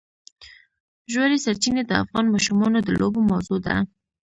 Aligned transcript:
ژورې 1.11 1.37
سرچینې 1.45 1.83
د 1.85 1.91
افغان 2.03 2.25
ماشومانو 2.33 2.77
د 2.83 2.89
لوبو 2.99 3.19
موضوع 3.31 3.59
ده. 3.67 3.75